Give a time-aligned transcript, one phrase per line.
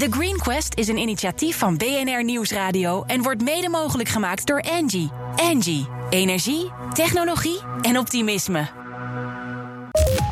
[0.00, 4.62] The Green Quest is een initiatief van BNR Nieuwsradio en wordt mede mogelijk gemaakt door
[4.62, 5.10] Angie.
[5.36, 8.68] Angie, energie, technologie en optimisme.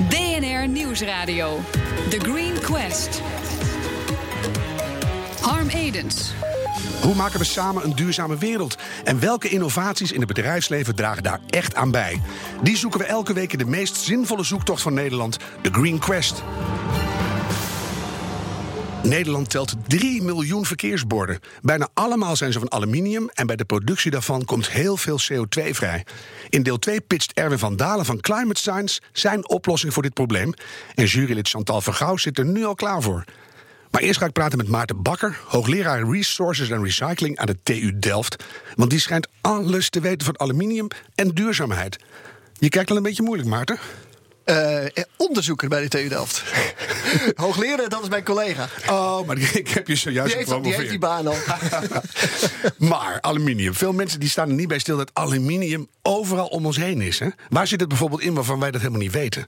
[0.09, 1.59] BNR Nieuwsradio.
[2.11, 3.23] The Green Quest.
[5.41, 6.33] Harm Edens.
[7.03, 8.77] Hoe maken we samen een duurzame wereld?
[9.05, 12.21] En welke innovaties in het bedrijfsleven dragen daar echt aan bij?
[12.63, 16.43] Die zoeken we elke week in de meest zinvolle zoektocht van Nederland, de Green Quest.
[19.09, 21.39] Nederland telt 3 miljoen verkeersborden.
[21.63, 25.71] Bijna allemaal zijn ze van aluminium en bij de productie daarvan komt heel veel CO2
[25.71, 26.05] vrij.
[26.49, 30.53] In deel 2 pitcht Erwin van Dalen van Climate Science zijn oplossing voor dit probleem.
[30.95, 33.25] En jurylid Chantal Vergouw zit er nu al klaar voor.
[33.91, 37.99] Maar eerst ga ik praten met Maarten Bakker, hoogleraar Resources and Recycling aan de TU
[37.99, 38.45] Delft.
[38.75, 41.97] Want die schijnt alles te weten van aluminium en duurzaamheid.
[42.59, 43.79] Je kijkt al een beetje moeilijk, Maarten.
[44.51, 44.85] Uh,
[45.17, 46.43] onderzoeker bij de TU Delft.
[47.35, 48.69] Hoogleraar, dat is mijn collega.
[48.89, 51.37] Oh, maar ik heb je zojuist die heeft, die heeft die baan al.
[52.89, 53.75] maar aluminium.
[53.75, 57.19] Veel mensen die staan er niet bij stil dat aluminium overal om ons heen is.
[57.19, 57.29] Hè?
[57.49, 59.47] Waar zit het bijvoorbeeld in waarvan wij dat helemaal niet weten?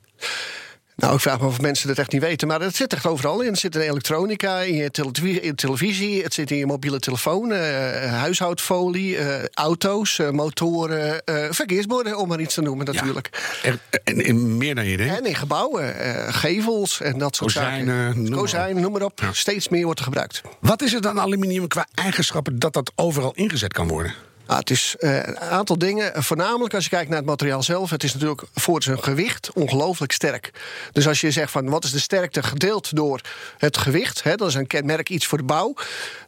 [1.01, 2.49] Nou, ik vraag me of mensen dat echt niet weten.
[2.49, 3.51] Maar het zit echt overal in.
[3.51, 7.51] Het zit in elektronica, in je televisie, in televisie het zit in je mobiele telefoon,
[7.51, 7.59] uh,
[8.05, 13.59] huishoudfolie, uh, auto's, uh, motoren, verkeersborden, om maar iets te noemen natuurlijk.
[13.63, 13.73] Ja,
[14.05, 15.19] en in meer dan je denkt.
[15.19, 15.95] En in gebouwen,
[16.35, 18.23] gevels en dat soort Kozijnen, zaken.
[18.23, 19.21] Noem Kozijnen, noem maar op.
[19.21, 19.33] Ja.
[19.33, 20.41] Steeds meer wordt er gebruikt.
[20.61, 24.15] Wat is het dan aluminium qua eigenschappen dat dat overal ingezet kan worden?
[24.51, 26.23] Ah, het is uh, een aantal dingen.
[26.23, 27.91] Voornamelijk als je kijkt naar het materiaal zelf.
[27.91, 30.51] Het is natuurlijk voor zijn gewicht ongelooflijk sterk.
[30.93, 33.21] Dus als je zegt van wat is de sterkte gedeeld door
[33.59, 34.23] het gewicht.
[34.23, 35.75] Hè, dat is een kenmerk iets voor de bouw.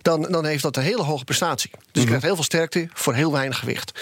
[0.02, 1.70] Dan, dan heeft dat een hele hoge prestatie.
[1.70, 4.00] Dus je krijgt heel veel sterkte voor heel weinig gewicht.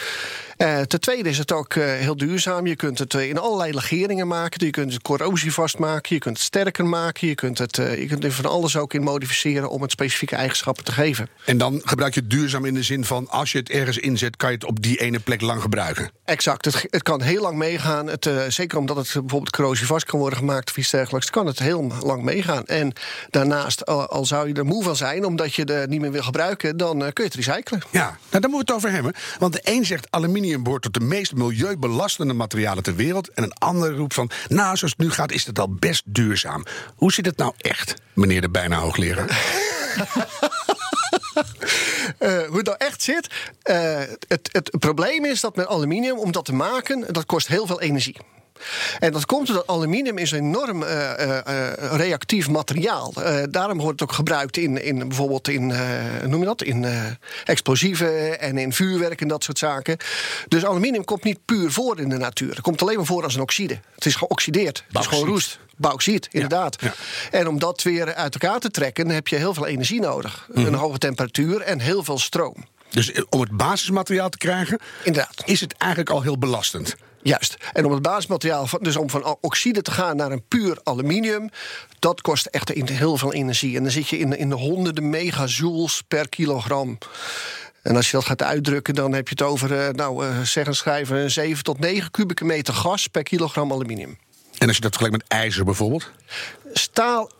[0.62, 2.66] Uh, ten tweede is het ook uh, heel duurzaam.
[2.66, 4.67] Je kunt het uh, in allerlei legeringen maken.
[4.67, 6.14] Je kunt het corrosievast maken.
[6.14, 7.28] Je kunt het sterker maken.
[7.28, 10.84] Je kunt, het, je kunt er van alles ook in modificeren om het specifieke eigenschappen
[10.84, 11.28] te geven.
[11.44, 14.36] En dan gebruik je het duurzaam in de zin van als je het ergens inzet,
[14.36, 16.11] kan je het op die ene plek lang gebruiken.
[16.25, 16.64] Exact.
[16.64, 18.07] Het, het kan heel lang meegaan.
[18.07, 21.92] Het, zeker omdat het bijvoorbeeld corrosievast kan worden gemaakt of iets dergelijks, kan het heel
[22.02, 22.67] lang meegaan.
[22.67, 22.92] En
[23.30, 26.23] daarnaast, al, al zou je er moe van zijn omdat je het niet meer wil
[26.23, 27.83] gebruiken, dan kun je het recyclen.
[27.90, 29.13] Ja, nou, daar moeten we het over hebben.
[29.39, 33.30] Want de een zegt aluminium behoort tot de meest milieubelastende materialen ter wereld.
[33.30, 36.64] En een ander roept van, nou, zoals het nu gaat, is het al best duurzaam.
[36.94, 39.28] Hoe zit het nou echt, meneer de bijna hoogleraar?
[42.18, 43.30] Uh, hoe het nou echt zit.
[43.70, 47.66] Uh, het, het probleem is dat met aluminium, om dat te maken, dat kost heel
[47.66, 48.16] veel energie.
[48.98, 53.12] En dat komt omdat aluminium is een enorm uh, uh, reactief materiaal.
[53.18, 55.66] Uh, daarom wordt het ook gebruikt in, in bijvoorbeeld in,
[56.26, 56.86] noem je dat, in
[57.44, 59.96] explosieven en in vuurwerk en dat soort zaken.
[60.48, 62.50] Dus aluminium komt niet puur voor in de natuur.
[62.50, 63.80] Het komt alleen maar voor als een oxide.
[63.94, 64.84] Het is geoxideerd.
[64.88, 65.58] Het is gewoon roest.
[65.77, 66.77] Bauxiet, inderdaad.
[66.80, 66.94] Ja,
[67.30, 67.38] ja.
[67.38, 70.46] En om dat weer uit elkaar te trekken, heb je heel veel energie nodig.
[70.48, 70.66] Mm -hmm.
[70.66, 72.56] Een hoge temperatuur en heel veel stroom.
[72.90, 75.42] Dus om het basismateriaal te krijgen, Inderdaad.
[75.44, 76.96] is het eigenlijk al heel belastend.
[77.23, 77.57] Juist.
[77.73, 81.51] En om het basismateriaal, dus om van oxide te gaan naar een puur aluminium,
[81.98, 83.77] dat kost echt heel veel energie.
[83.77, 86.98] En dan zit je in, in de honderden megajoules per kilogram.
[87.83, 91.31] En als je dat gaat uitdrukken, dan heb je het over, nou, zeg en schrijven,
[91.31, 94.19] 7 tot 9 kubieke meter gas per kilogram aluminium.
[94.58, 96.11] En als je dat vergelijkt met ijzer bijvoorbeeld?
[96.73, 97.31] Staal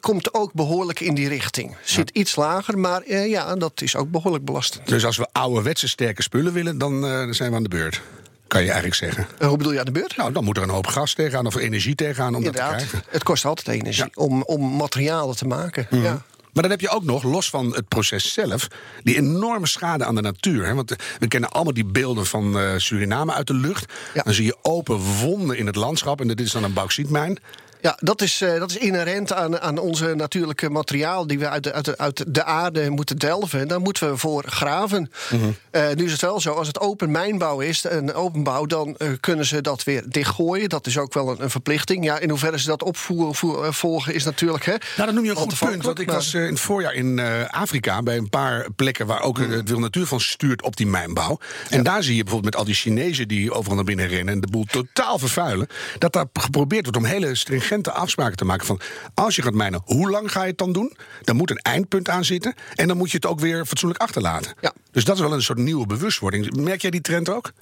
[0.00, 1.76] komt ook behoorlijk in die richting.
[1.84, 2.20] Zit ja.
[2.20, 4.88] iets lager, maar uh, ja, dat is ook behoorlijk belastend.
[4.88, 8.00] Dus als we ouderwetse sterke spullen willen, dan uh, zijn we aan de beurt.
[8.48, 9.26] Kan je eigenlijk zeggen.
[9.38, 10.16] Uh, hoe bedoel je aan de beurt?
[10.16, 12.86] Nou, dan moet er een hoop gas tegenaan of energie tegenaan om Inderdaad, dat te
[12.86, 13.08] krijgen.
[13.10, 14.22] Het kost altijd energie ja.
[14.22, 15.86] om, om materialen te maken.
[15.90, 16.02] Mm.
[16.02, 16.22] Ja.
[16.52, 18.68] Maar dan heb je ook nog, los van het proces zelf,
[19.02, 20.66] die enorme schade aan de natuur.
[20.66, 20.74] Hè?
[20.74, 23.92] Want we kennen allemaal die beelden van uh, Suriname uit de lucht.
[24.14, 24.22] Ja.
[24.22, 26.20] Dan zie je open wonden in het landschap.
[26.20, 27.38] En dit is dan een bauxietmijn.
[27.80, 31.62] Ja, dat is, uh, dat is inherent aan, aan onze natuurlijke materiaal die we uit
[31.62, 33.60] de, uit, de, uit de aarde moeten delven.
[33.60, 35.10] En daar moeten we voor graven.
[35.30, 35.56] Mm -hmm.
[35.72, 39.08] uh, nu is het wel zo, als het open mijnbouw is, een openbouw, dan uh,
[39.20, 40.68] kunnen ze dat weer dichtgooien.
[40.68, 42.04] Dat is ook wel een, een verplichting.
[42.04, 44.64] Ja, in hoeverre ze dat opvoeren, volgen is natuurlijk.
[44.64, 45.84] Hè, nou, dat noem je een goed punt.
[45.84, 49.50] Want ik was in het voorjaar in Afrika bij een paar plekken waar ook mm.
[49.50, 51.38] het Wil Natuurfonds stuurt op die mijnbouw.
[51.70, 51.82] En ja.
[51.82, 54.46] daar zie je bijvoorbeeld met al die Chinezen die overal naar binnen rennen en de
[54.46, 55.68] boel totaal vervuilen,
[55.98, 58.80] dat daar geprobeerd wordt om hele stringente afspraken te maken van
[59.14, 60.96] als je gaat mijnen, hoe lang ga je het dan doen?
[61.22, 64.54] Dan moet een eindpunt aan zitten en dan moet je het ook weer fatsoenlijk achterlaten.
[64.60, 64.72] Ja.
[64.90, 66.56] Dus dat is wel een soort nieuwe bewustwording.
[66.56, 67.52] Merk jij die trend ook?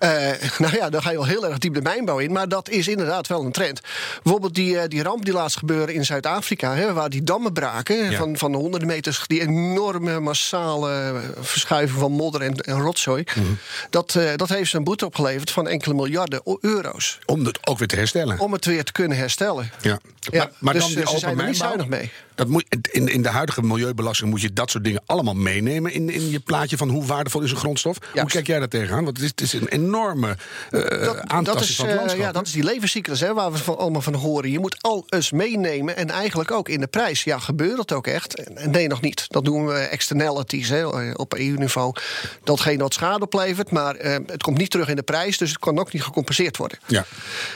[0.00, 0.10] Uh,
[0.58, 2.32] nou ja, dan ga je wel heel erg diep de mijnbouw in.
[2.32, 3.80] Maar dat is inderdaad wel een trend.
[4.22, 6.92] Bijvoorbeeld die, uh, die ramp die laatst gebeurde in Zuid-Afrika...
[6.92, 8.18] waar die dammen braken ja.
[8.18, 9.22] van, van de honderden meters...
[9.26, 13.24] die enorme massale verschuiving van modder en, en rotzooi...
[13.34, 13.58] Mm -hmm.
[13.90, 17.18] dat, uh, dat heeft een boete opgeleverd van enkele miljarden euro's.
[17.26, 18.38] Om het ook weer te herstellen.
[18.38, 19.70] Om het weer te kunnen herstellen.
[19.80, 19.98] Ja.
[20.30, 22.10] Ja, maar dus dan die ze zijn er niet zuinig mee.
[22.34, 26.10] Dat moet, in, in de huidige milieubelasting moet je dat soort dingen allemaal meenemen in,
[26.10, 27.98] in je plaatje van hoe waardevol is een grondstof.
[28.12, 29.04] Hoe kijk jij daar tegenaan?
[29.04, 30.36] Want het is, het is een enorme
[30.70, 32.24] uh, dat, aantasting is, van het eh, landschap.
[32.26, 34.50] ja, dat is die levenscyclus hè, waar we van, allemaal van horen.
[34.50, 37.24] Je moet alles meenemen en eigenlijk ook in de prijs.
[37.24, 38.34] Ja, gebeurt dat ook echt?
[38.34, 39.24] En Nee, nog niet.
[39.28, 41.94] Dat doen we externalities hè, op EU-niveau.
[42.44, 45.58] Datgene wat schade oplevert, maar eh, het komt niet terug in de prijs, dus het
[45.58, 46.78] kan ook niet gecompenseerd worden.
[46.86, 47.04] Ja.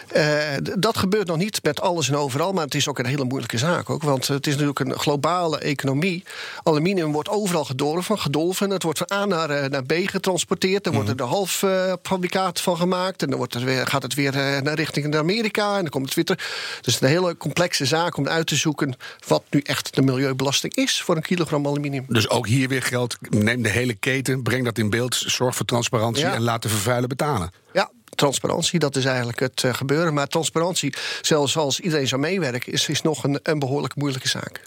[0.08, 3.24] Eh, dat gebeurt nog niet met alles en overal, maar het is ook een hele
[3.24, 4.02] moeilijke zaak ook.
[4.02, 6.24] Want het is natuurlijk een globale economie.
[6.62, 8.70] Aluminium wordt overal gedolven, gedolven.
[8.70, 10.86] Het wordt van A naar, eh, naar B getransporteerd.
[10.86, 13.22] Er wordt er de halffabrikaat van gemaakt.
[13.22, 15.74] En dan wordt er weer, gaat het weer eh, naar richting Amerika.
[15.76, 16.40] En dan komt het weer terug.
[16.82, 18.96] Dus het is een hele complexe zaak om uit te zoeken
[19.26, 22.04] wat nu echt de milieubelasting is voor een kilogram aluminium.
[22.08, 25.66] Dus ook hier weer geldt, neem de hele keten, breng dat in beeld, zorg voor
[25.66, 26.34] transparantie Ja.
[26.34, 27.50] en laat de vervuiler betalen.
[27.72, 30.14] Ja, transparantie, dat is eigenlijk het eh, gebeuren.
[30.14, 34.60] Maar transparantie, zelfs als iedereen zou meewerken, is, is nog een, een behoorlijk moeilijke zaak.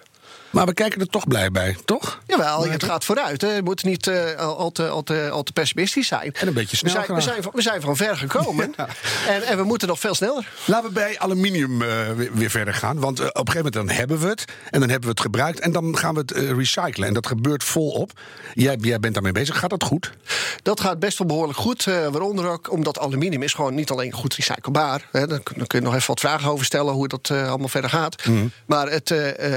[0.51, 2.21] Maar we kijken er toch blij bij, toch?
[2.27, 3.41] Jawel, het gaat vooruit.
[3.41, 3.55] Hè.
[3.55, 6.33] We moeten niet eh, al, te, al, te, al te pessimistisch zijn.
[6.33, 8.73] En een beetje we snel zijn, we, zijn van, we zijn van ver gekomen.
[9.27, 10.47] en, en we moeten nog veel sneller.
[10.65, 12.99] Laten we bij aluminium eh, weer, weer verder gaan.
[12.99, 14.45] Want eh, op een gegeven moment dan hebben we het.
[14.69, 15.59] En dan hebben we het gebruikt.
[15.59, 17.07] En dan gaan we het recyclen.
[17.07, 18.11] En dat gebeurt volop.
[18.53, 19.59] Jij, jij bent daarmee bezig.
[19.59, 20.11] Gaat dat goed?
[20.63, 21.83] Dat gaat best wel behoorlijk goed.
[21.83, 25.07] waaronder ook omdat aluminium is gewoon niet alleen goed recyclebaar.
[25.11, 28.25] Hè, daar, kun- je nog even wat vragen over stellen hoe dat allemaal verder gaat.
[28.25, 28.45] Mhm.
[28.65, 29.09] Maar het,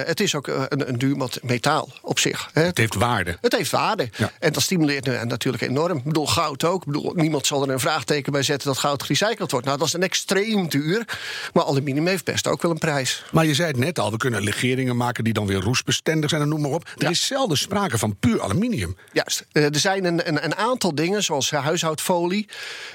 [0.06, 2.50] het is ook eh, een, een duur metaal op zich.
[2.52, 2.62] Hè.
[2.62, 3.38] Het heeft waarde.
[3.40, 4.08] Het heeft waarde.
[4.16, 4.30] Ja.
[4.38, 5.96] En dat stimuleert natuurlijk enorm.
[5.96, 6.80] Ik bedoel, goud ook.
[6.80, 9.66] Ik bedoel, niemand zal er een vraagteken bij zetten dat goud gerecycled wordt.
[9.66, 11.18] Nou, dat is een extreem duur.
[11.52, 13.24] Maar aluminium heeft best ook wel een prijs.
[13.32, 16.42] Maar je zei het net al, we kunnen legeringen maken die dan weer roestbestendig zijn
[16.42, 16.84] en noem maar op.
[16.86, 17.08] Er Ja.
[17.10, 18.96] is zelden sprake van puur aluminium.
[19.12, 19.46] Juist.
[19.52, 22.48] Eh, er zijn een, een, een aantal dingen, zoals huishoudfolie.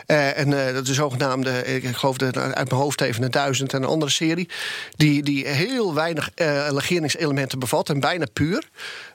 [0.05, 3.81] eh, en eh, de zogenaamde, ik geloof de, uit mijn hoofd even een duizend en
[3.83, 4.49] een andere serie.
[4.95, 6.29] Die, die heel weinig
[6.69, 8.69] legeringselementen en bijna puur.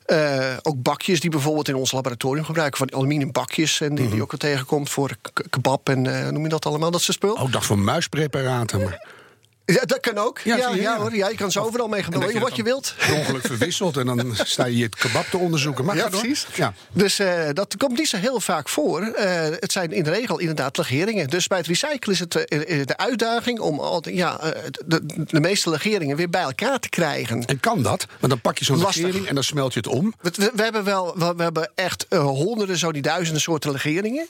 [0.04, 2.78] Eh, ook bakjes die bijvoorbeeld in ons laboratorium gebruiken.
[2.78, 3.80] Van aluminium bakjes.
[3.80, 5.16] En die, die ook wel tegenkomt voor
[5.50, 7.46] kebab en eh, noem je dat allemaal, dat soort spul.
[7.46, 8.82] Ik dacht voor muispreparaten.
[8.82, 9.06] Maar
[9.66, 10.38] Ja, dat kan ook.
[10.38, 10.98] Ja, Ja, je, ja.
[10.98, 11.14] hoor.
[11.14, 12.94] Ja, je kan ze overal mee gebruiken, wat je wilt.
[13.12, 15.84] ongeluk verwisselt en dan sta je het kebab te onderzoeken.
[15.84, 16.20] Maar Ja, door.
[16.20, 16.46] precies.
[16.54, 16.72] Ja.
[16.92, 19.00] Dus eh, dat komt niet zo heel vaak voor.
[19.02, 21.28] Eh, het zijn in de regel inderdaad legeringen.
[21.28, 24.40] Dus bij het recyclen is het eh, de uitdaging om ja,
[24.86, 27.44] de, de meeste legeringen weer bij elkaar te krijgen.
[27.44, 28.06] En kan dat?
[28.20, 30.14] Want dan pak je zo'n legering en dan smelt je het om.
[30.20, 34.26] We, we- hebben wel, we, we hebben echt honderden, zo die duizenden soorten legeringen.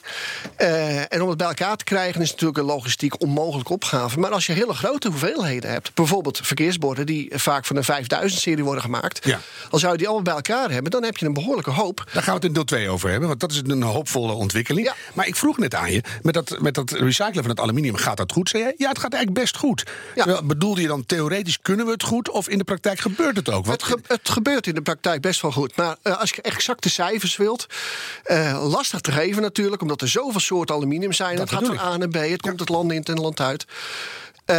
[1.08, 4.18] En om het bij elkaar te krijgen is natuurlijk een logistiek onmogelijke opgave.
[4.18, 5.22] Maar als je hele grote hoeveelheden
[5.66, 9.26] hebt, bijvoorbeeld verkeersborden die vaak van een 5000-serie worden gemaakt.
[9.26, 9.40] Ja.
[9.70, 12.04] Als zou je die allemaal bij elkaar hebben, dan heb je een behoorlijke hoop.
[12.12, 14.86] Daar gaan we het in deel 2 over hebben, want dat is een hoopvolle ontwikkeling.
[14.86, 14.94] Ja.
[15.14, 18.16] Maar ik vroeg net aan je, met dat, met dat recyclen van het aluminium, gaat
[18.16, 18.48] dat goed?
[18.48, 18.74] Zei jij?
[18.76, 19.84] Ja, het gaat eigenlijk best goed.
[20.14, 20.42] Ja.
[20.42, 23.66] Bedoelde je dan theoretisch kunnen we het goed, of in de praktijk gebeurt het ook?
[23.66, 25.76] Want, Het, ge- het gebeurt in de praktijk best wel goed.
[25.76, 27.66] Maar eh, als je exacte cijfers wilt,
[28.24, 31.38] eh, lastig te geven natuurlijk, omdat er zoveel soorten aluminium zijn.
[31.38, 33.64] het gaat van A naar B, het komt het land in en het land uit.
[34.44, 34.54] Eh,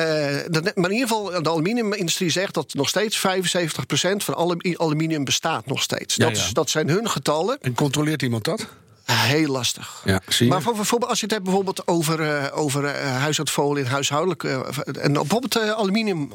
[0.76, 5.66] maar in ieder geval, de aluminiumindustrie zegt dat nog steeds 75% van alle aluminium bestaat
[5.66, 6.16] nog steeds.
[6.16, 6.44] Ja, dat, ja.
[6.44, 7.58] Is, dat zijn hun getallen.
[7.62, 8.68] en controleert iemand dat?
[9.06, 10.02] Heel lastig.
[10.06, 10.52] Ja, zie je?
[10.52, 14.44] Maar voor, bijvoorbeeld, als je het hebt bijvoorbeeld over, eh, over eh, huishoudfolie en huishoudelijk.
[14.44, 14.60] eh,
[15.02, 16.30] en bijvoorbeeld aluminium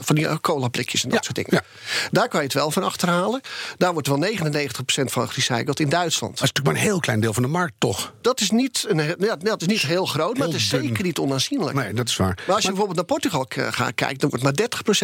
[0.00, 1.64] van die uh, colablikjes en dat Ja, soort dingen.
[1.64, 2.08] ja.
[2.10, 3.40] Daar kan je het wel van achterhalen.
[3.76, 6.32] Daar wordt wel 99% van gerecycled in Duitsland.
[6.38, 8.12] Dat is natuurlijk maar een heel klein deel van de markt, toch?
[8.20, 10.82] Dat is niet, een, ja, dat is niet heel groot, maar het is dun.
[10.82, 11.76] zeker niet onaanzienlijk.
[11.76, 12.42] Nee, dat is waar.
[12.46, 14.54] Maar als je bijvoorbeeld naar Portugal gaat kijken, dan wordt maar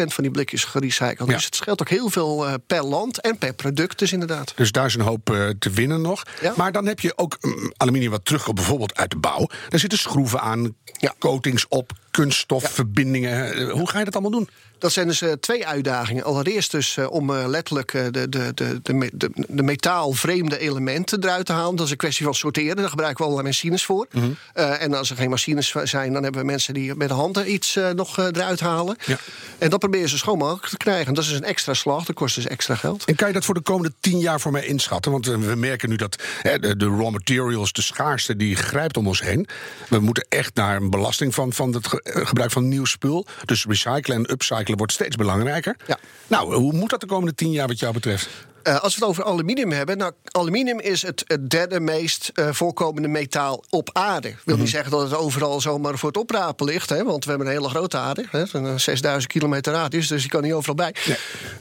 [0.03, 1.27] 30% van die blikjes gerecycled.
[1.29, 4.53] Dus het scheelt ook heel veel per land en per product, dus inderdaad.
[4.55, 5.25] Dus daar is een hoop
[5.59, 6.23] te winnen nog.
[6.55, 9.47] Maar dan heb je ook mm, aluminium wat terugkomt, bijvoorbeeld uit de bouw.
[9.69, 10.75] Daar zitten schroeven aan,
[11.19, 13.69] coatings op, kunststofverbindingen.
[13.69, 14.49] Hoe ga je dat allemaal doen?
[14.85, 16.23] Dat zijn dus eh, twee uitdagingen.
[16.23, 21.45] Allereerst dus eh, om eh, letterlijk de, de, de, de, de, de metaalvreemde elementen eruit
[21.45, 21.75] te halen.
[21.75, 22.75] Dat is een kwestie van sorteren.
[22.75, 24.07] Daar gebruiken we allerlei machines voor.
[24.11, 24.25] Mhm.
[24.53, 27.79] En als er geen machines zijn, dan hebben we mensen die met de handen iets
[27.95, 28.97] nog eruit halen.
[29.05, 29.17] Ja.
[29.57, 31.13] En dat proberen ze schoon mogelijk te krijgen.
[31.13, 33.05] Dat is een extra slag, dat kost dus extra geld.
[33.05, 35.11] En kan je dat voor de komende tien jaar voor mij inschatten?
[35.11, 39.07] Want we merken nu dat hè, de, de raw materials, de schaarste, die grijpt om
[39.07, 39.47] ons heen.
[39.89, 43.25] We moeten echt naar een belasting van, van het ge- gebruik van nieuw spul.
[43.45, 45.75] Dus recyclen en upcyclen wordt steeds belangrijker.
[45.87, 45.97] Ja.
[46.27, 48.29] Nou, hoe moet dat de komende tien jaar wat jou betreft?
[48.67, 52.47] Uh, als we het over aluminium hebben, nou, aluminium is het, het derde meest uh,
[52.51, 54.35] voorkomende metaal op aarde.
[54.45, 57.47] Wil niet zeggen dat het overal zomaar voor het oprapen ligt, hè, want we hebben
[57.47, 60.95] een hele grote aarde, hè, een 6000 kilometer radius, dus die kan niet overal bij.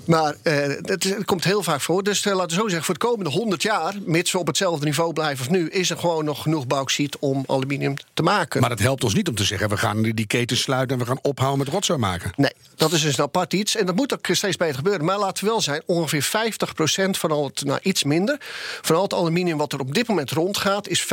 [0.06, 2.02] Maar uh, het, het, komt heel vaak voor.
[2.02, 5.12] Dus laten we zo zeggen, voor de komende 100 jaar, mits we op hetzelfde niveau
[5.12, 8.60] blijven als nu, is er gewoon nog genoeg bauxiet om aluminium te maken.
[8.60, 11.08] Maar dat helpt ons niet om te zeggen, we gaan die keten sluiten en we
[11.08, 12.32] gaan ophouden met rotzooi maken.
[12.36, 13.76] Nee, dat is dus een apart iets.
[13.76, 15.04] En dat moet ook steeds beter gebeuren.
[15.04, 18.36] Maar laten we wel zijn, ongeveer 50% van al het, nou iets minder,
[18.82, 21.06] van al het aluminium wat er op dit moment rondgaat, is 50%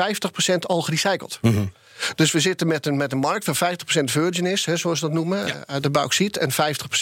[0.61, 1.37] al gerecycled.
[1.41, 1.71] Mm
[2.15, 5.05] Dus we zitten met een, met een markt van 50% virgin is, hè, zoals we
[5.05, 5.63] dat noemen, ja.
[5.65, 6.37] uit de bauxiet.
[6.37, 6.55] En 50%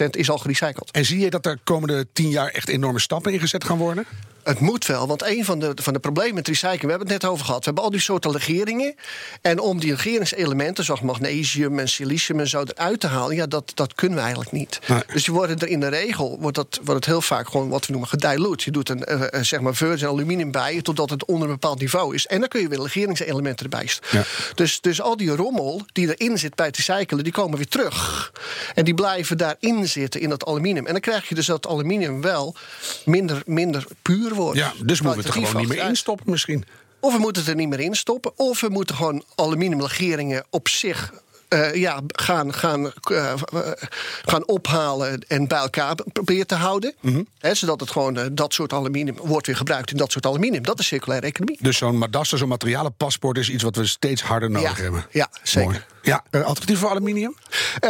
[0.09, 0.91] is al gerecycled.
[0.91, 4.05] En zie je dat er komende 10 jaar echt enorme stappen ingezet gaan worden?
[4.43, 7.21] Het moet wel, want een van de, van de problemen met recycling, we hebben het
[7.21, 7.59] net over gehad.
[7.59, 8.95] We hebben al die soorten legeringen.
[9.41, 13.71] En om die legeringselementen, zoals magnesium en silicium en zo, eruit te halen, ja, dat,
[13.73, 14.79] dat kunnen we eigenlijk niet.
[15.13, 17.85] Dus je wordt er in de regel wordt, dat, wordt het heel vaak gewoon wat
[17.85, 18.63] we noemen gedilute.
[18.65, 22.15] Je doet een, uh, zeg maar virgin aluminium bij totdat het onder een bepaald niveau
[22.15, 22.27] is.
[22.27, 23.77] En dan kun je weer legeringselementen erbij
[24.11, 24.23] ja.
[24.55, 28.31] dus, dus al die rommel die erin zit bij het recyclen, die komen weer terug.
[28.75, 30.85] En die blijven daarin zitten in dat aluminium.
[30.85, 32.55] En dan krijg je dus dat aluminium wel
[33.05, 36.65] minder, minder puur ja, dus moeten we het er gewoon niet meer instoppen misschien.
[36.99, 38.31] Of we moeten het er niet meer in stoppen.
[38.35, 41.13] Of we moeten gewoon aluminiumlegeringen op zich
[41.49, 43.33] uh, ja, gaan, gaan, uh,
[44.25, 46.93] gaan ophalen en bij elkaar proberen te houden.
[46.99, 47.27] Mm -hmm.
[47.39, 50.63] He, zodat het gewoon uh, dat soort aluminium wordt weer gebruikt in dat soort aluminium.
[50.63, 51.57] Dat is circulaire economie.
[51.61, 55.05] Dus zo'n Madasta, zo'n materialenpaspoort is iets wat we steeds harder nodig ja, hebben.
[55.11, 55.85] Ja, zeker.
[56.09, 57.35] Ja, alternatief voor aluminium?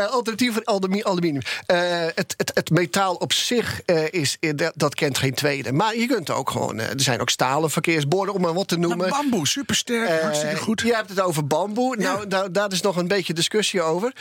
[0.09, 0.65] alternatief voor
[1.03, 1.41] aluminium.
[1.65, 4.37] het, het, het metaal op zich is,
[4.75, 5.71] dat kent geen tweede.
[5.71, 8.97] Maar je kunt ook gewoon, er zijn ook stalen verkeersborden, om maar wat te noemen.
[8.97, 10.81] Nou, bamboe, supersterk, hartstikke goed.
[10.81, 11.95] Je hebt het over bamboe.
[11.99, 12.13] Ja.
[12.13, 14.13] Nou, daar, daar is nog een beetje discussie over.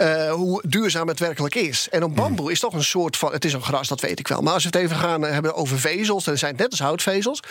[0.00, 1.88] Uh, hoe duurzaam het werkelijk is.
[1.90, 3.32] En op bamboe is toch een soort van.
[3.32, 4.40] Het is een gras, dat weet ik wel.
[4.40, 6.24] Maar als we het even gaan hebben over vezels.
[6.24, 7.42] Dan zijn het net als houtvezels.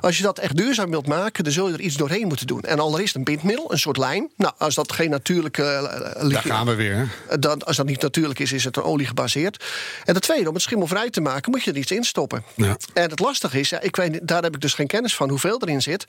[0.00, 1.44] Als je dat echt duurzaam wilt maken.
[1.44, 2.62] dan zul je er iets doorheen moeten doen.
[2.62, 4.28] En allereerst een bindmiddel, een soort lijm.
[4.36, 5.43] Nou, als dat geen natuurlijke.
[5.44, 7.08] Uh, Daar gaan we weer.
[7.28, 7.38] Hè?
[7.38, 9.64] Dan, als dat niet natuurlijk is, is het olie gebaseerd.
[10.04, 12.44] En het tweede, om het schimmelvrij te maken, moet je er iets in stoppen.
[12.54, 12.76] Ja.
[12.92, 15.60] En het lastige is, ja, ik weet, daar heb ik dus geen kennis van hoeveel
[15.62, 16.06] erin zit.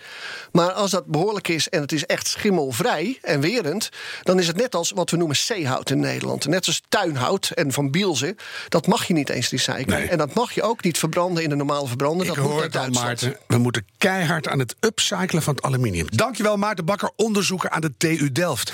[0.51, 3.89] Maar als dat behoorlijk is en het is echt schimmelvrij en werend.
[4.24, 6.48] dan is het net als wat we noemen zeehout in Nederland.
[6.48, 8.36] Net als tuinhout en van Bielze.
[8.70, 10.00] Dat mag je niet eens recyclen.
[10.00, 10.08] Nee.
[10.08, 12.27] En dat mag je ook niet verbranden in de normale verbrander.
[12.27, 13.38] Dat Ik hoor het al, Maarten.
[13.48, 16.08] We moeten keihard aan het upcyclen van het aluminium.
[16.10, 18.74] Dankjewel, Maarten Bakker, onderzoeker aan de TU Delft.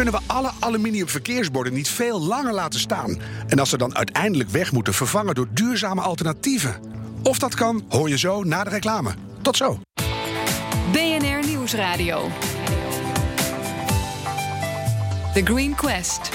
[0.00, 3.20] Kunnen we alle aluminium verkeersborden niet veel langer laten staan?
[3.48, 6.80] En als ze dan uiteindelijk weg moeten, vervangen door duurzame alternatieven?
[7.22, 9.14] Of dat kan, hoor je zo na de reclame.
[9.42, 9.80] Tot zo.
[10.92, 12.28] BNR Nieuwsradio.
[15.34, 16.30] The Green Quest.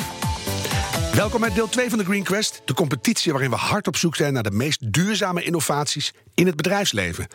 [1.13, 4.15] Welkom bij deel 2 van de Green Quest, de competitie waarin we hard op zoek
[4.15, 7.27] zijn naar de meest duurzame innovaties in het bedrijfsleven.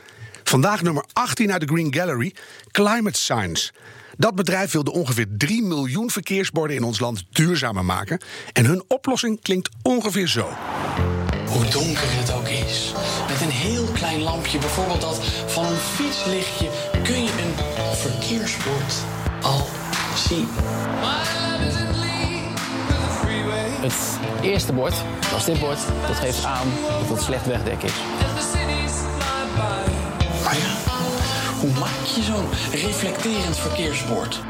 [0.45, 2.35] Vandaag nummer 18 uit de Green Gallery,
[2.71, 3.73] Climate Science.
[4.21, 8.21] Dat bedrijf wil de ongeveer 3 miljoen verkeersborden in ons land duurzamer maken.
[8.53, 10.49] En hun oplossing klinkt ongeveer zo.
[11.47, 12.93] Hoe donker het ook is,
[13.29, 16.69] met een heel klein lampje, bijvoorbeeld dat van een fietslichtje,
[17.03, 17.55] kun je een
[17.97, 18.95] verkeersbord
[19.43, 19.67] al
[20.17, 20.49] zien.
[23.81, 24.95] Het eerste bord,
[25.33, 26.69] als dit bord, dat geeft aan
[27.01, 27.95] dat het slecht wegdek is.
[30.45, 31.00] Maar ja,
[31.61, 32.49] hoe maak je zo'n
[32.81, 34.41] reflecterend verkeersbord?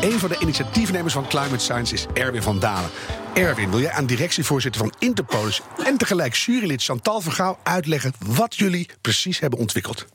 [0.00, 2.90] Een van de initiatiefnemers van Climate Science is Erwin van Dalen.
[3.34, 8.88] Erwin, wil jij aan directievoorzitter van Interpolis en tegelijk jurylid Chantal Vergouw uitleggen wat jullie
[9.00, 10.06] precies hebben ontwikkeld?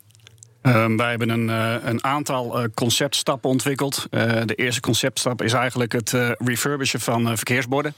[0.62, 4.08] Uh, wij hebben een, uh, een aantal uh, conceptstappen ontwikkeld.
[4.12, 7.94] Uh, de eerste conceptstap is eigenlijk het refurbishen van verkeersborden.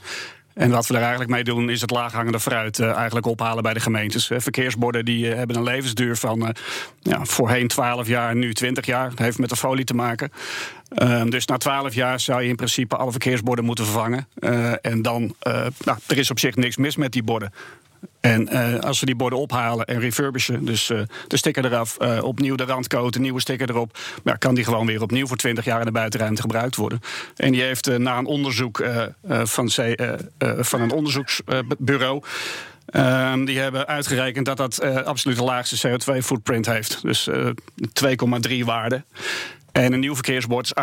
[0.53, 3.73] En wat we er eigenlijk mee doen, is het laaghangende fruit uh, eigenlijk ophalen bij
[3.73, 4.29] de gemeentes.
[4.29, 6.55] Uh, verkeersborden die uh, hebben een levensduur van
[6.99, 9.09] ja, voorheen 12 jaar, nu 20 jaar.
[9.09, 10.31] Dat heeft met de folie te maken.
[10.89, 14.27] Ehm, dus na 12 jaar zou je in principe alle verkeersborden moeten vervangen.
[14.81, 15.35] en dan,
[15.83, 17.53] nou, er is op zich niks mis met die borden.
[18.23, 22.23] En uh, als we die borden ophalen en refurbishen, dus uh, de sticker eraf, uh,
[22.23, 25.65] opnieuw de rand coaten, nieuwe sticker erop, ja, kan die gewoon weer opnieuw voor 20
[25.65, 26.99] jaar in de buitenruimte gebruikt worden.
[27.35, 28.83] En die heeft na een onderzoek
[29.27, 29.69] van,
[30.59, 32.23] van een onderzoeksbureau.
[32.91, 37.01] Uh, die hebben uitgerekend dat dat absoluut de laagste CO2-footprint heeft.
[37.01, 37.49] Dus uh,
[38.49, 39.03] 2,3 waarde.
[39.73, 40.73] En een nieuw verkeersbord is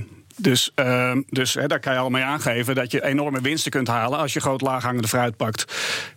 [0.00, 0.20] 18,1.
[0.36, 4.18] Dus, uh, dus daar kan je al mee aangeven dat je enorme winsten kunt halen
[4.18, 5.64] als je groot laaghangende fruit pakt.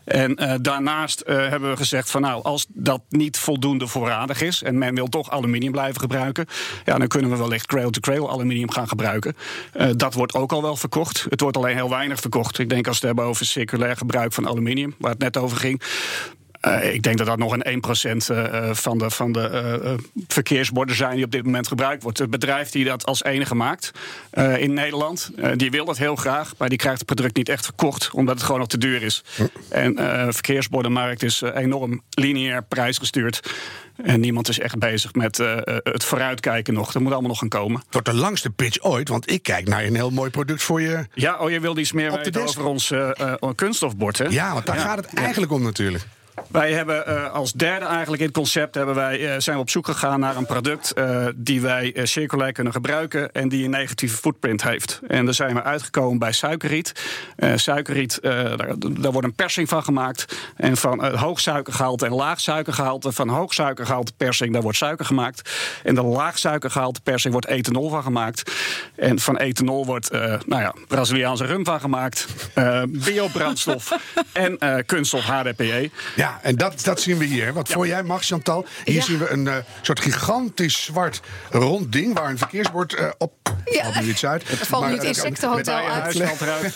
[0.03, 4.63] En uh, daarnaast uh, hebben we gezegd van nou, als dat niet voldoende voorradig is
[4.63, 6.46] en men wil toch aluminium blijven gebruiken,
[6.86, 9.36] ja, dan kunnen we wellicht cradle-to-cradle aluminium gaan gebruiken.
[9.96, 11.25] dat wordt ook al wel verkocht.
[11.29, 12.60] Het wordt alleen heel weinig verkocht.
[12.60, 15.58] Ik denk als we het hebben over circulair gebruik van aluminium, waar het net over
[15.58, 15.82] ging.
[16.67, 17.84] Uh, ik denk dat dat nog een
[18.29, 19.93] 1% uh, van de, van de uh,
[20.27, 22.17] verkeersborden zijn die op dit moment gebruikt wordt.
[22.17, 23.91] Het bedrijf die dat als enige maakt
[24.58, 28.10] in Nederland, die wil dat heel graag, maar die krijgt het product niet echt verkocht,
[28.12, 29.24] omdat het gewoon nog te duur is.
[29.70, 33.51] En de verkeersbordenmarkt is enorm lineair prijsgestuurd.
[33.96, 36.91] En niemand is echt bezig met uh, het vooruitkijken nog.
[36.91, 37.77] Dat moet allemaal nog gaan komen.
[37.77, 40.82] Het wordt de langste pitch ooit, want ik kijk naar een heel mooi product voor
[40.82, 41.05] je.
[41.13, 43.12] Ja, oh, je wilde iets meer weten over ons uh,
[43.55, 44.25] kunststofbord, hè?
[44.25, 46.05] Ja, want daar gaat het eigenlijk om natuurlijk.
[46.52, 49.70] Wij hebben uh, als derde eigenlijk in het concept hebben wij, uh, zijn we op
[49.70, 54.18] zoek gegaan naar een product uh, die wij circulair kunnen gebruiken en die een negatieve
[54.18, 55.00] footprint heeft.
[55.08, 56.92] En daar zijn we uitgekomen bij suikerriet.
[57.56, 60.38] suikerriet, daar, daar, wordt een persing van gemaakt.
[60.56, 63.12] En van hoog suikergehalte en laag suikergehalte.
[63.12, 65.52] Van hoog suikergehalte persing, daar wordt suiker gemaakt.
[65.84, 68.52] En de laag suikergehalte persing wordt ethanol van gemaakt.
[68.96, 70.12] En van ethanol wordt
[70.46, 72.28] nou ja, Braziliaanse rum van gemaakt.
[72.88, 73.98] biobrandstof
[74.34, 75.90] en kunststof HDPE.
[76.24, 77.53] Ja, en dat, dat zien we hier.
[77.53, 78.65] Wat voor jij mag, Chantal?
[78.84, 83.34] Hier zien we een uh, soort gigantisch zwart rond ding waar een verkeersbord uh, op.
[83.65, 84.48] Ja, valt iets uit.
[84.48, 86.18] Het valt nu het insectenhotel uit.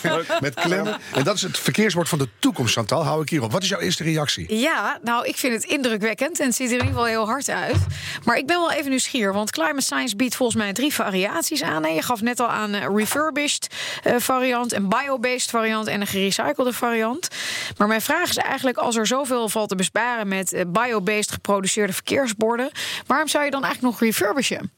[0.02, 0.96] Met, met klemmen.
[1.12, 3.04] En dat is het verkeersbord van de toekomst, Chantal.
[3.04, 3.52] Hou ik hierop.
[3.52, 4.56] Wat is jouw eerste reactie?
[4.58, 7.50] Ja, nou, ik vind het indrukwekkend en het ziet er in ieder geval heel hard
[7.50, 7.76] uit.
[8.24, 11.84] Maar ik ben wel even nieuwsgierig, want Climate Science biedt volgens mij drie variaties aan.
[11.84, 13.74] En je gaf net al aan een refurbished
[14.06, 17.28] uh, variant, een biobased variant en een gerecyclede variant.
[17.76, 21.92] Maar mijn vraag is eigenlijk, als er zoveel valt te besparen met uh, biobased geproduceerde
[21.92, 22.70] verkeersborden.
[23.06, 24.70] Waarom zou je dan eigenlijk nog refurbishen?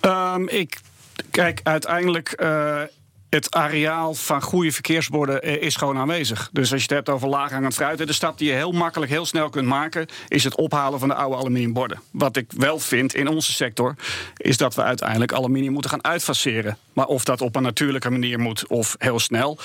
[0.00, 0.78] Um, ik
[1.30, 2.40] kijk uiteindelijk.
[2.42, 2.82] Uh,
[3.30, 6.48] het areaal van goede verkeersborden eh, is gewoon aanwezig.
[6.52, 9.26] Dus als je het hebt over laaghangend fruit, de stap die je heel makkelijk, heel
[9.26, 12.00] snel kunt maken, is het ophalen van de oude aluminiumborden.
[12.10, 13.94] Wat ik wel vind in onze sector,
[14.36, 16.78] is dat we uiteindelijk aluminium moeten gaan uitfaceren.
[16.92, 19.58] Maar of dat op een natuurlijke manier moet of heel snel,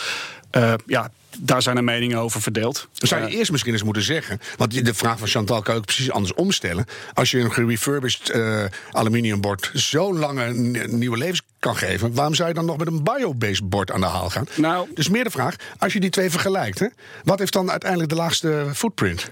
[0.57, 2.87] uh, ja, daar zijn de meningen over verdeeld.
[2.93, 4.39] Dan zou je uh, eerst misschien eens moeten zeggen.
[4.57, 6.85] Want de vraag van Chantal kan ik precies anders omstellen.
[7.13, 10.53] Als je een gerefurbished uh, aluminiumbord zo'n lange
[10.87, 14.05] nieuwe levens kan geven, waarom zou je dan nog met een biobased bord aan de
[14.05, 14.47] haal gaan?
[14.55, 16.87] Nou, dus meer de vraag: als je die twee vergelijkt, hè,
[17.23, 19.27] wat heeft dan uiteindelijk de laagste footprint?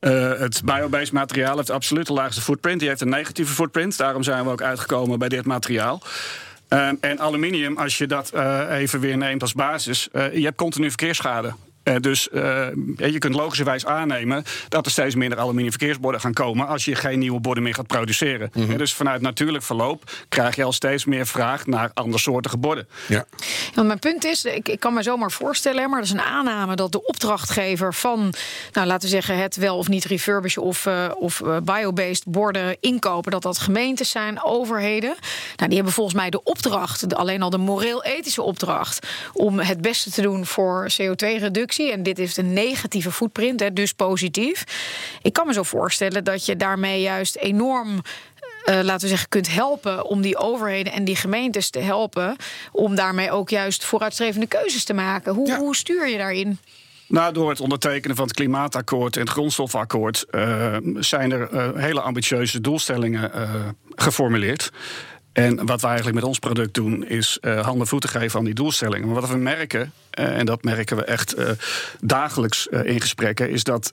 [0.00, 2.80] Uh, het biobased materiaal heeft absoluut de laagste footprint.
[2.80, 3.96] Die heeft een negatieve footprint.
[3.96, 6.02] Daarom zijn we ook uitgekomen bij dit materiaal.
[6.74, 10.56] Uh, en aluminium, als je dat uh, even weer neemt als basis, uh, je hebt
[10.56, 11.54] continu verkeersschade.
[11.84, 16.66] Uh, dus uh, je kunt logischerwijs aannemen dat er steeds minder aluminium verkeersborden gaan komen
[16.66, 18.50] als je geen nieuwe borden meer gaat produceren.
[18.54, 18.76] Mm -hmm.
[18.76, 22.88] dus vanuit natuurlijk verloop krijg je al steeds meer vraag naar andersoortige borden.
[23.08, 23.24] Ja.
[23.74, 26.76] ja mijn punt is, ik, ik, kan me zomaar voorstellen, maar dat is een aanname
[26.76, 28.34] dat de opdrachtgever van,
[28.72, 33.32] nou laten we zeggen, het wel of niet refurbishen of, uh, of biobased borden inkopen,
[33.32, 35.14] dat dat gemeentes zijn, overheden.
[35.56, 39.80] Nou, die hebben volgens mij de opdracht, de, alleen al de moreel-ethische opdracht, om het
[39.80, 44.64] beste te doen voor CO2-reductie en dit is een negatieve footprint, hè, dus positief.
[45.22, 47.88] Ik kan me zo voorstellen dat je daarmee juist enorm.
[47.94, 52.36] Uh, laten we zeggen, kunt helpen om die overheden en die gemeentes te helpen.
[52.72, 55.34] Om daarmee ook juist vooruitstrevende keuzes te maken.
[55.34, 55.58] Hoe, ja.
[55.58, 56.58] hoe stuur je daarin?
[57.08, 62.00] Nou, door het ondertekenen van het klimaatakkoord en het grondstofakkoord uh, zijn er uh, hele
[62.00, 63.30] ambitieuze doelstellingen
[63.94, 64.70] geformuleerd.
[65.34, 68.54] En wat we eigenlijk met ons product doen, is uh, handen voeten geven aan die
[68.54, 69.06] doelstellingen.
[69.06, 71.48] Maar wat we merken, uh, en dat merken we echt uh,
[72.00, 73.88] dagelijks in gesprekken, is dat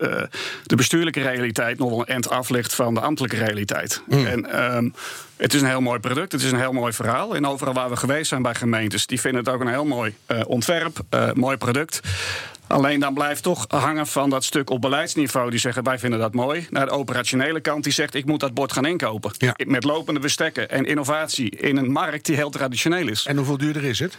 [0.63, 4.01] de bestuurlijke realiteit nog wel een end af ligt van de ambtelijke realiteit.
[4.07, 4.25] Mm.
[4.25, 4.93] En um,
[5.37, 7.35] het is een heel mooi product, het is een heel mooi verhaal.
[7.35, 10.15] En overal waar we geweest zijn bij gemeentes, die vinden het ook een heel mooi
[10.45, 10.99] ontwerp,
[11.33, 11.99] mooi product.
[12.71, 15.49] Alleen dan blijft toch hangen van dat stuk op beleidsniveau.
[15.49, 16.67] Die zeggen wij vinden dat mooi.
[16.69, 19.31] Naar de operationele kant die zegt ik moet dat bord gaan inkopen.
[19.37, 19.55] Ja.
[19.65, 23.25] Met lopende bestekken en innovatie in een markt die heel traditioneel is.
[23.25, 24.17] En hoeveel duurder is het?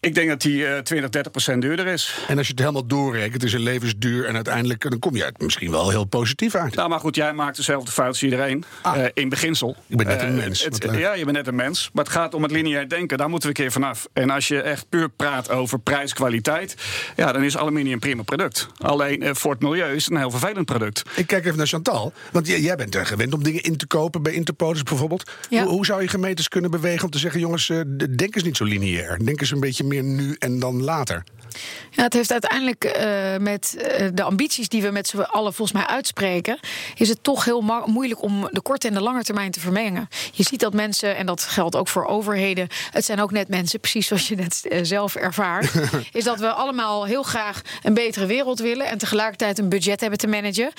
[0.00, 2.18] Ik denk dat die uh, 20, 30 procent duurder is.
[2.28, 5.40] En als je het helemaal doorrekent, is een levensduur en uiteindelijk dan kom je uit
[5.40, 6.74] misschien wel heel positief uit.
[6.74, 8.64] Nou, maar goed, jij maakt dezelfde fout als iedereen.
[8.82, 8.96] Ah.
[8.96, 9.76] Uh, in beginsel.
[9.86, 10.64] Ik ben net een uh, mens.
[10.64, 11.90] Het, ja, je bent net een mens.
[11.92, 13.18] Maar het gaat om het lineair denken.
[13.18, 14.08] Daar moeten we een keer vanaf.
[14.12, 16.74] En als je echt puur praat over prijs-kwaliteit,
[17.16, 18.66] ja, dan is aluminium een prima product.
[18.78, 21.02] Alleen uh, voor het milieu is het een heel vervelend product.
[21.16, 22.12] Ik kijk even naar Chantal.
[22.32, 25.30] Want jij bent er gewend om dingen in te kopen bij Interpolis bijvoorbeeld.
[25.50, 25.62] Ja.
[25.62, 27.66] Hoe, hoe, zou je gemeentes kunnen bewegen om te zeggen: jongens,
[28.16, 29.24] denk eens niet zo lineair.
[29.24, 31.24] Denk eens een beetje meer nu en dan later?
[31.90, 35.78] Ja, het heeft uiteindelijk uh, met uh, de ambities die we met z'n allen volgens
[35.78, 36.58] mij uitspreken,
[36.94, 40.08] is het toch heel moeilijk om de korte en de lange termijn te vermengen.
[40.32, 43.80] Je ziet dat mensen, en dat geldt ook voor overheden, het zijn ook net mensen,
[43.80, 45.72] precies zoals je net uh, zelf ervaart,
[46.12, 50.18] is dat we allemaal heel graag een betere wereld willen en tegelijkertijd een budget hebben
[50.18, 50.72] te managen.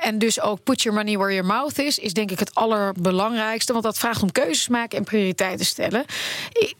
[0.00, 3.72] en dus ook put your money where your mouth is, is denk ik het allerbelangrijkste,
[3.72, 6.04] want dat vraagt om keuzes maken en prioriteiten stellen.
[6.52, 6.74] Ik,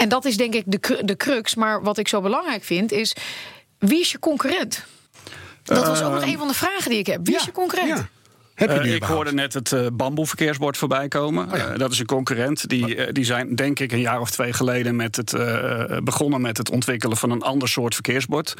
[0.00, 1.54] en dat is denk ik de, de crux.
[1.54, 3.14] Maar wat ik zo belangrijk vind is:
[3.78, 4.84] wie is je concurrent?
[5.62, 7.20] Dat was ook nog een van de vragen die ik heb.
[7.22, 7.88] Wie is je concurrent?
[7.98, 8.08] Ja.
[8.54, 11.52] Heb je Eh, ik hoorde net het eh bamboeverkeersbord voorbij komen.
[11.52, 11.68] Oh ja.
[11.68, 12.68] Eh, dat is een concurrent.
[12.68, 16.56] Die, die zijn denk ik een jaar of twee geleden met het, eh, begonnen met
[16.56, 18.56] het ontwikkelen van een ander soort verkeersbord.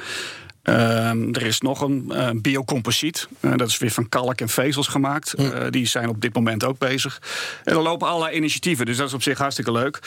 [0.63, 3.29] Ehm, er is nog een eh, biocomposiet.
[3.41, 5.35] Dat is weer van kalk en vezels gemaakt.
[5.37, 5.43] Hm.
[5.43, 7.23] Eh, die zijn op dit moment ook bezig.
[7.65, 9.99] En er lopen allerlei initiatieven, dus dat is op zich hartstikke leuk.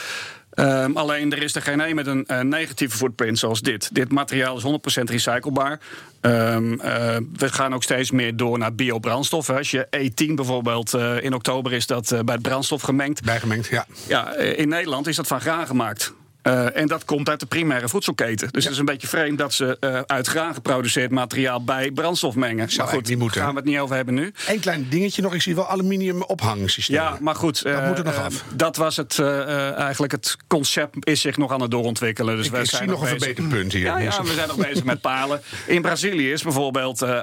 [0.54, 3.94] Ehm, alleen er is er geen een met een eh, negatieve footprint zoals dit.
[3.94, 5.80] Dit materiaal is 100% recyclebaar.
[6.20, 9.50] Ehm, eh, we gaan ook steeds meer door naar biobrandstof.
[9.50, 13.22] Als je E10 bijvoorbeeld, eh, in oktober is dat bij het brandstof gemengd.
[13.22, 13.86] Bijgemengd, ja.
[14.08, 16.14] Ja, in Nederland is dat van graan gemaakt.
[16.44, 18.48] Eh, en dat komt uit de primaire voedselketen.
[18.52, 22.34] Dus het is een beetje vreemd dat ze eh, uit graan geproduceerd materiaal bij brandstof
[22.34, 22.70] mengen.
[22.70, 24.32] Zou maar goed, daar gaan we het niet over hebben nu.
[24.46, 25.34] Eén klein dingetje nog.
[25.34, 26.96] Ik zie wel aluminium ophangsysteem.
[26.96, 27.62] Ja, maar goed.
[27.62, 28.44] Dat eh, moet er nog af.
[28.54, 30.12] Dat was het eigenlijk.
[30.12, 32.36] Het concept is zich nog aan het doorontwikkelen.
[32.36, 33.82] Dus ik wij ik zijn zie nog een verbeterpunt hier.
[33.82, 35.40] Ja, ja, we zijn nog bezig met palen.
[35.66, 37.20] In Brazilië is bijvoorbeeld eh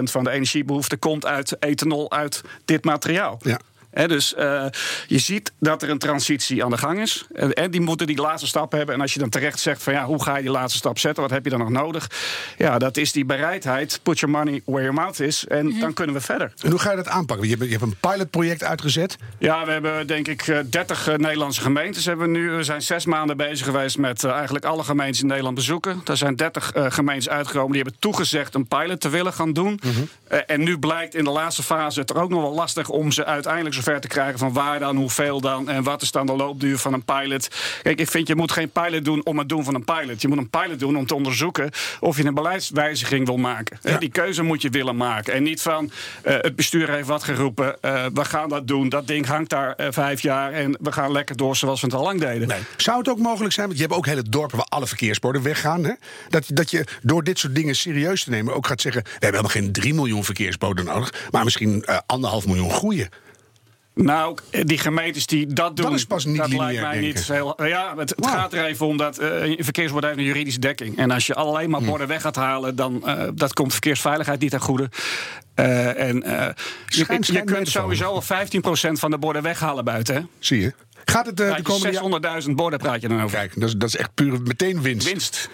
[0.00, 3.38] 18% van de energiebehoefte komt uit ethanol uit dit materiaal.
[3.42, 3.58] Ja.
[4.06, 4.64] Dus eh,
[5.06, 7.26] je ziet dat er een transitie aan de gang is.
[7.34, 8.94] En, en die moeten die laatste stap hebben.
[8.94, 11.22] En als je dan terecht zegt van ja, hoe ga je die laatste stap zetten?
[11.22, 12.10] Wat heb je dan nog nodig?
[12.58, 14.00] Ja, dat is die bereidheid.
[14.02, 15.46] Put your money where your mouth is.
[15.46, 15.80] En Mhm.
[15.80, 16.52] dan kunnen we verder.
[16.62, 17.48] En hoe ga je dat aanpakken?
[17.48, 19.16] Je hebt, je hebt een pilotproject uitgezet.
[19.38, 22.04] Ja, we hebben denk ik eh, 30 eh, Nederlandse gemeentes.
[22.04, 22.50] Hebben we, nu.
[22.50, 26.00] we zijn zes maanden bezig geweest met eh, eigenlijk alle gemeentes in Nederland bezoeken.
[26.04, 29.80] Er zijn 30 eh, gemeentes uitgekomen die hebben toegezegd een pilot te willen gaan doen.
[30.28, 33.12] Eh, en nu blijkt in de laatste fase het er ook nog wel lastig om
[33.12, 36.36] ze uiteindelijk zover te krijgen van waar dan, hoeveel dan en wat is dan de
[36.36, 37.48] loopduur van een pilot.
[37.82, 40.22] Kijk, ik vind je moet geen pilot doen om het doen van een pilot.
[40.22, 41.70] Je moet een pilot doen om te onderzoeken
[42.00, 43.78] of je een beleidswijziging wil maken.
[43.82, 43.98] Ja.
[43.98, 45.32] Die keuze moet je willen maken.
[45.32, 45.90] En niet van
[46.22, 48.88] eh, het bestuur heeft wat geroepen, eh, we gaan dat doen.
[48.88, 51.96] Dat ding hangt daar eh, vijf jaar en we gaan lekker door zoals we het
[51.96, 52.66] al lang deden.
[52.76, 55.84] Zou het ook mogelijk zijn, want je hebt ook hele dorpen waar alle verkeersborden weggaan,
[55.84, 55.92] hè?
[56.28, 59.40] Dat, dat je door dit soort dingen serieus te nemen ook gaat zeggen: we hebben
[59.40, 63.08] helemaal geen 3 miljoen verkeersborden nodig, maar misschien anderhalf miljoen groeien.
[64.04, 67.28] Nou, die gemeentes die dat doen, Dat is pas niet dat lineair lijkt mij niet
[67.28, 67.64] heel.
[67.66, 68.28] Ja, het, het Wow.
[68.30, 70.98] gaat er even om dat eh, een verkeersbord heeft een juridische dekking.
[70.98, 71.88] En als je alleen maar Hmm.
[71.88, 74.90] borden weg gaat halen, dan uh, dat komt verkeersveiligheid niet ten goede.
[75.56, 76.46] Uh, en uh,
[76.86, 78.26] je, Schijn- kunt sowieso al 15%
[78.92, 80.14] van de borden weghalen buiten.
[80.14, 80.20] Hè?
[80.38, 80.72] Zie je?
[81.04, 82.42] Gaat het eh, de komende jaar...
[82.42, 83.38] 600.000 borden praat je dan over.
[83.38, 85.08] Kijk, dat is, dat is echt puur meteen winst.
[85.08, 85.48] Winst.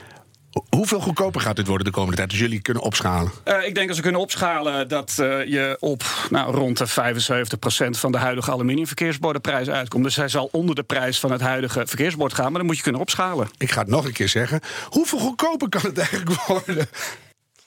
[0.69, 3.33] Hoeveel goedkoper gaat dit worden de komende tijd als jullie kunnen opschalen?
[3.45, 7.90] Uh, ik denk dat ze kunnen opschalen dat uh, je op nou, rond de 75%
[7.90, 10.05] van de huidige aluminiumverkeersbordenprijs uitkomt.
[10.05, 12.83] Dus hij zal onder de prijs van het huidige verkeersbord gaan, maar dan moet je
[12.83, 13.49] kunnen opschalen.
[13.59, 14.61] Ik ga het nog een keer zeggen.
[14.88, 16.88] Hoeveel goedkoper kan het eigenlijk worden?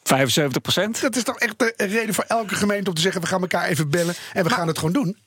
[0.07, 3.41] 75% Dat is toch echt een reden voor elke gemeente om te zeggen: we gaan
[3.41, 5.17] elkaar even bellen en we maar, gaan het gewoon doen.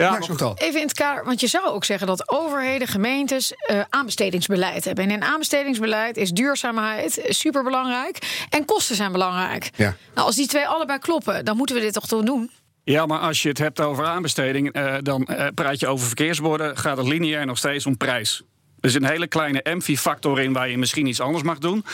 [0.00, 3.80] Ja, maar, even in het kader, want je zou ook zeggen dat overheden, gemeentes uh,
[3.88, 5.04] aanbestedingsbeleid hebben.
[5.04, 9.70] En in aanbestedingsbeleid is duurzaamheid superbelangrijk en kosten zijn belangrijk.
[9.76, 9.96] Ja.
[10.14, 12.50] Nou, als die twee allebei kloppen, dan moeten we dit toch toch doen?
[12.84, 16.76] Ja, maar als je het hebt over aanbesteding, uh, dan uh, praat je over verkeersborden,
[16.76, 18.42] gaat het lineair nog steeds om prijs.
[18.80, 21.84] Er is een hele kleine MV-factor in waar je misschien iets anders mag doen.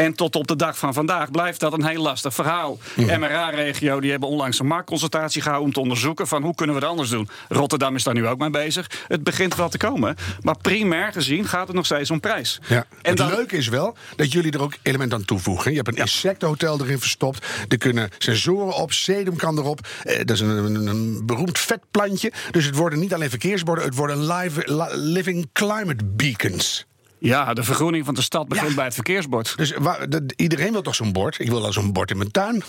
[0.00, 2.78] En tot op de dag van vandaag blijft dat een heel lastig verhaal.
[2.96, 3.18] Ja.
[3.18, 6.90] MRA-regio die hebben onlangs een marktconsultatie gehouden om te onderzoeken van hoe kunnen we het
[6.90, 7.28] anders doen.
[7.48, 8.90] Rotterdam is daar nu ook mee bezig.
[9.08, 12.60] Het begint wel te komen, maar primair gezien gaat het nog steeds om prijs.
[12.66, 12.76] Ja.
[12.76, 15.70] En het dan, leuke is wel dat jullie er ook elementen aan toevoegen.
[15.70, 16.00] Je hebt een ja.
[16.00, 17.46] insectenhotel erin verstopt.
[17.68, 19.86] Er kunnen sensoren op, sedum kan erop.
[20.02, 22.32] Eh, dat is een, een, een, beroemd vetplantje.
[22.50, 26.88] Dus het worden niet alleen verkeersborden, het worden live, li living climate beacons.
[27.20, 28.74] Ja, de vergroening van de stad begint ja.
[28.74, 29.56] bij het verkeersbord.
[29.56, 31.38] Dus waar, de, iedereen wil toch zo'n bord?
[31.38, 32.62] Ik wil al zo'n bord in mijn tuin.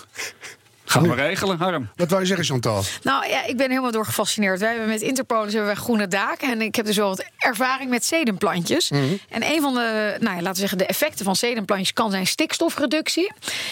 [0.92, 1.90] Gaan we regelen, Harm.
[1.96, 2.84] Wat wou je zeggen, Chantal?
[3.04, 4.60] Nou ja, ik ben helemaal door gefascineerd.
[4.60, 6.52] Wij hebben met Interpolis hebben wij groene daken.
[6.52, 8.90] En ik heb dus wel wat ervaring met sedumplantjes.
[8.90, 9.20] Mm -hmm.
[9.30, 12.28] En een van de, nou ja, laten we zeggen, de effecten van sedumplantjes kan zijn
[12.28, 13.32] stikstofreductie.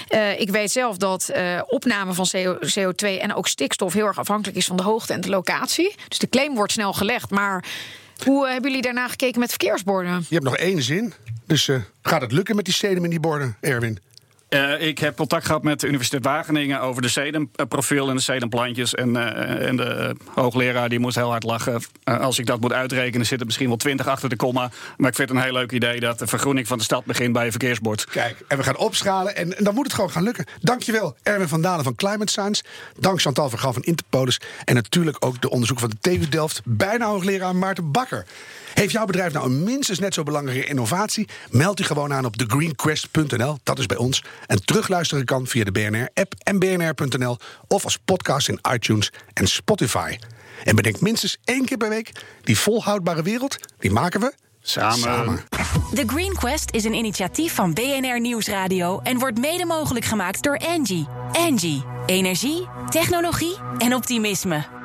[0.10, 4.20] Uh, ik weet zelf dat uh, opname van CO CO2 en ook stikstof heel erg
[4.20, 5.96] afhankelijk is van de hoogte en de locatie.
[6.08, 7.66] Dus de claim wordt snel gelegd, maar.
[8.26, 10.26] Hoe hebben jullie daarna gekeken met verkeersborden?
[10.28, 11.14] Je hebt nog één zin.
[11.46, 14.00] Dus uh, gaat het lukken met die sedum in die borden, Erwin?
[14.50, 18.96] Uh, ik heb contact gehad met de Universiteit Wageningen over de sedumprofiel en de sedumplantjes.
[18.96, 21.82] En, uh, en de hoogleraar die moest heel hard lachen.
[22.04, 24.72] Uh, als ik dat moet uitrekenen, zit er misschien wel 20 achter de komma.
[24.98, 27.34] Maar ik vind het een heel leuk idee dat de vergroening van de stad begint
[27.34, 28.06] bij een verkeersbord.
[28.06, 30.46] Kijk, en we gaan opschalen en, dan moet het gewoon gaan lukken.
[30.62, 32.64] Dankjewel, Erwin van Dalen van Climate Science.
[33.00, 34.40] Dank Chantal van Interpolis.
[34.66, 36.62] En natuurlijk ook de onderzoek van de TU Delft.
[36.66, 38.26] Bijna hoogleraar Maarten Bakker.
[38.74, 41.28] Heeft jouw bedrijf nou een minstens net zo belangrijke innovatie?
[41.50, 43.58] Meld u gewoon aan op thegreenquest.nl.
[43.64, 44.24] Dat is bij ons.
[44.46, 47.38] En terugluisteren kan via de BNR-app en bnr.nl...
[47.68, 50.18] of als podcast in iTunes en Spotify.
[50.64, 52.12] En bedenk minstens één keer per week...
[52.44, 55.00] die volhoudbare wereld, die maken we samen.
[55.00, 55.44] samen.
[55.94, 60.58] The Green Quest is een initiatief van BNR Nieuwsradio en wordt mede mogelijk gemaakt door
[60.58, 61.08] Angie.
[61.32, 64.79] Angie, energie, technologie en optimisme.